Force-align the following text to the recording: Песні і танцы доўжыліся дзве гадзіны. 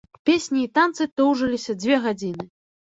Песні 0.29 0.63
і 0.67 0.69
танцы 0.79 1.07
доўжыліся 1.23 1.79
дзве 1.85 2.03
гадзіны. 2.09 2.53